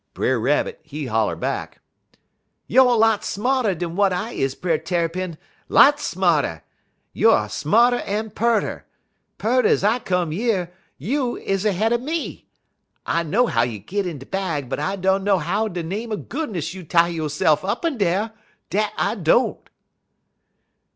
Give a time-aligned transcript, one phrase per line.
[0.15, 1.79] Brer Rabbit, he holler back:
[2.67, 5.37] "'Youer lots smarter dan w'at I is, Brer Tarrypin
[5.69, 6.63] lots smarter.
[7.15, 8.87] Youer smarter en pearter.
[9.37, 12.47] Peart ez I come yer, you is ahead er me.
[13.05, 16.17] I know how you git in de bag, but I dunner how de name er
[16.17, 18.31] goodness you tie yo'se'f up in dar,
[18.71, 19.69] dat I don't.'